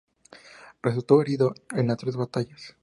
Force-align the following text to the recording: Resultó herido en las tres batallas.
Resultó 0.81 1.21
herido 1.21 1.53
en 1.75 1.87
las 1.89 1.97
tres 1.97 2.15
batallas. 2.15 2.75